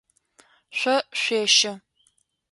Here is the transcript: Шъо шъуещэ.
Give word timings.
Шъо 0.77 0.95
шъуещэ. 1.21 1.71